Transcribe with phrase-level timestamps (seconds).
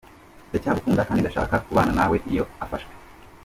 [0.49, 2.91] Ndacyagukunda kandi nshaka kubana nawe “iyo afashwe”.